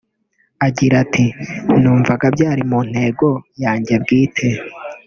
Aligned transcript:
Agira 0.67 0.95
ati 1.03 1.25
“Numvaga 1.81 2.25
byari 2.35 2.61
mu 2.71 2.79
ntego 2.89 3.29
yanjye 3.63 3.93
bwite 4.03 4.47